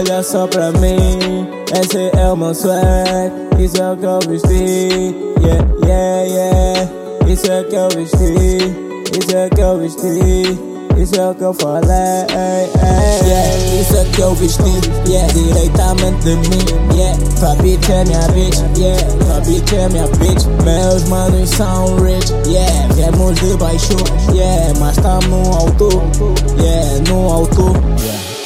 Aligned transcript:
olha 0.00 0.22
só 0.22 0.46
pra 0.46 0.72
mim. 0.72 1.46
Esse 1.78 2.10
é 2.16 2.32
o 2.32 2.36
meu 2.36 2.54
swag, 2.54 3.32
isso 3.58 3.80
é 3.80 3.92
o 3.92 3.96
que 3.96 4.06
eu 4.06 4.18
vesti. 4.28 5.14
Yeah, 5.42 5.66
yeah, 5.84 6.22
yeah. 6.22 6.90
Isso 7.26 7.50
é 7.50 7.60
o 7.60 7.64
que 7.64 7.76
eu 7.76 7.88
vesti, 7.88 8.76
isso 9.18 9.36
é 9.36 9.46
o 9.46 9.50
que 9.50 9.60
eu 9.60 9.78
vesti. 9.78 10.70
Isso 11.00 11.18
é 11.18 11.30
o 11.30 11.34
que 11.34 11.42
eu 11.42 11.54
falei, 11.54 11.88
yeah, 11.88 13.80
Isso 13.80 13.96
é 13.96 14.04
que 14.12 14.20
eu 14.20 14.34
vesti, 14.34 14.62
yeah 15.08 15.32
Direitamente 15.32 16.24
de 16.24 16.36
mim, 16.36 16.94
yeah 16.94 17.16
Tua 17.38 17.54
bitch 17.54 17.88
é 17.88 18.04
minha 18.04 18.20
bitch, 18.28 18.58
yeah 18.76 19.02
Tua 19.24 19.40
bitch 19.40 19.72
é 19.72 19.88
minha 19.88 20.06
bitch 20.18 20.44
Meus 20.62 21.04
manos 21.04 21.48
são 21.48 21.96
rich, 22.00 22.34
yeah 22.46 22.86
Viemos 22.94 23.34
de 23.40 23.56
baixo, 23.56 23.96
yeah 24.34 24.74
Mas 24.78 24.96
tamo 24.96 25.38
no 25.38 25.56
alto, 25.56 25.88
yeah 26.58 27.00
No 27.08 27.32
alto, 27.32 27.72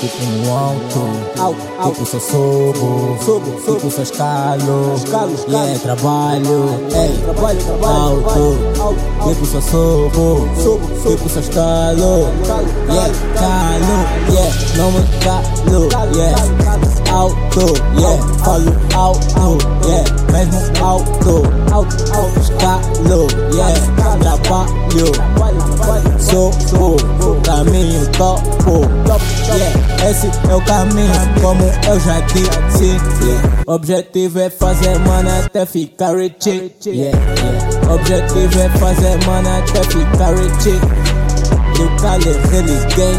Tipo 0.05 0.23
no 0.45 0.59
alto, 0.59 1.01
alto, 1.41 1.57
alto. 1.79 1.93
Tipo 1.95 2.05
só 2.05 2.21
subo, 2.21 3.17
subo, 3.25 3.59
subo. 3.65 3.75
Tipo 3.77 3.91
só 3.91 4.03
escalo, 4.03 4.95
escalo, 4.97 5.33
escalo. 5.33 5.65
Yeah, 5.65 5.79
trabalho, 5.79 6.59
ei, 6.93 7.13
trabalho, 7.25 7.61
trabalho, 7.65 8.29
alto, 8.29 8.59
alto. 8.83 9.29
Tipo 9.31 9.47
só 9.47 9.61
subo, 9.63 10.47
subo, 10.63 10.87
subo. 11.03 11.17
Tipo 11.17 11.29
só 11.31 11.41
escalo, 11.41 12.29
yeah, 12.87 13.11
calo, 13.33 13.97
yeah, 14.29 14.53
não 14.77 14.93
me 14.93 15.01
calo, 15.25 15.89
yeah, 16.15 16.37
alto, 17.11 17.67
yeah, 17.99 18.19
falo 18.45 18.73
alto, 18.95 19.57
yeah, 19.89 20.05
mesmo 20.33 20.61
alto, 20.85 21.35
alto, 21.73 21.97
alto, 22.13 22.41
escalo, 22.41 23.27
yeah, 23.55 23.73
trabalho, 24.21 25.09
subo, 26.19 26.97
caminho 27.43 28.07
topo, 28.11 28.83
yeah. 29.53 30.11
Esse 30.11 30.27
é 30.27 30.55
o 30.55 30.61
caminho, 30.65 31.11
como 31.41 31.63
eu 31.89 32.01
já 32.01 32.21
disse. 32.21 32.85
Yeah. 33.25 33.63
Objetivo 33.67 34.41
é 34.41 34.51
fazer 34.51 34.99
mana 35.01 35.45
até 35.45 35.67
ficar 35.67 36.17
rich. 36.17 36.73
Yeah, 36.87 37.19
yeah. 37.19 37.95
Objetivo 37.95 38.61
é 38.61 38.69
fazer 38.79 39.25
mana 39.27 39.59
até 39.59 39.83
ficar 39.85 40.35
rich. 40.35 40.69
You 41.79 41.89
call 41.99 42.21
it 42.21 42.39
really 42.53 42.79
gang 42.95 43.19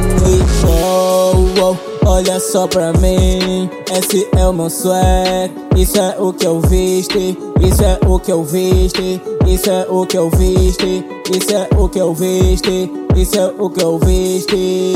oh, 0.66 1.46
oh, 1.62 2.08
Olha 2.08 2.40
só 2.40 2.68
pra 2.68 2.94
mim, 2.94 3.70
esse 3.92 4.28
é 4.38 4.48
o 4.48 4.54
meu 4.54 4.70
swag. 4.70 5.52
Isso 5.76 6.00
é 6.00 6.16
o 6.20 6.32
que 6.32 6.46
eu 6.46 6.62
viste, 6.62 7.38
isso 7.60 7.84
é 7.84 8.00
o 8.08 8.18
que 8.18 8.32
eu 8.32 8.44
viste, 8.44 9.22
isso 9.46 9.70
é 9.70 9.86
o 9.90 10.06
que 10.06 10.18
eu 10.18 10.30
viste, 10.30 11.04
isso 11.28 11.52
é 11.52 11.68
o 11.76 11.90
que 11.90 12.00
eu 12.00 12.14
viste, 12.14 12.92
isso 13.16 13.38
é 13.38 13.54
o 13.58 13.70
que 13.70 13.84
eu 13.84 14.00
viste. 14.00 14.96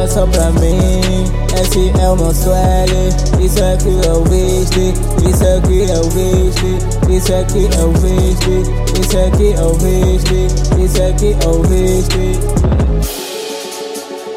Olha 0.00 0.08
só 0.08 0.26
pra 0.26 0.50
mim, 0.52 1.24
esse 1.60 1.92
é 2.00 2.08
o 2.08 2.16
meu 2.16 2.32
swag. 2.34 2.90
Isso 3.38 3.62
é 3.62 3.76
que 3.76 3.88
eu 4.06 4.24
viste, 4.24 4.94
isso 5.28 5.44
é 5.44 5.60
que 5.60 5.80
eu 5.90 6.02
viste, 6.10 6.78
isso 7.10 7.32
é 7.32 7.44
que 7.44 7.64
eu 7.76 7.92
viste, 7.92 8.62
isso 9.00 9.18
é 9.18 9.30
que 9.30 9.52
eu 9.58 9.74
viste, 9.74 10.46
isso 10.82 11.02
é 11.02 11.12
que 11.12 11.36
eu 11.44 11.62
viste. 11.64 12.38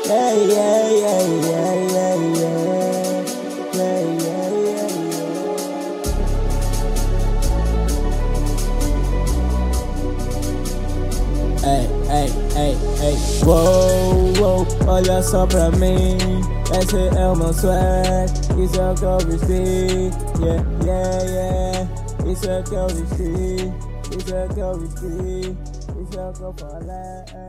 Yeah, 0.06 0.34
yeah, 0.34 0.90
yeah, 0.90 1.22
yeah, 1.48 1.74
yeah, 1.94 2.16
yeah. 2.38 2.54
Yeah, 3.74 4.00
yeah, 4.22 4.50
yeah, 11.64 12.03
ei, 12.14 12.32
ei, 12.56 12.78
ei. 13.02 13.18
Uou, 13.46 14.34
uou, 14.40 14.68
olha 14.88 15.22
só 15.22 15.46
pra 15.48 15.70
mim. 15.72 16.18
Esse 16.80 17.18
é 17.18 17.28
o 17.28 17.36
meu 17.36 17.54
swag. 17.54 18.32
Isso 18.64 18.80
é 18.80 18.92
o 18.92 18.96
que 18.96 19.04
eu 19.04 19.18
vesti. 19.18 20.12
Yeah, 20.40 20.64
yeah, 20.84 21.24
yeah. 21.24 21.90
Isso 22.26 22.50
é 22.50 22.60
o 22.60 22.64
que 22.64 22.76
eu 22.76 22.88
vesti. 22.88 23.74
Isso 24.18 24.36
é 24.36 24.46
o 24.46 24.50
que 24.54 24.60
eu 24.60 24.80
vesti. 24.80 25.58
Isso 26.02 26.20
é 26.20 26.30
o 26.30 26.34
que 26.34 26.42
eu 26.42 26.54
falei. 26.58 27.44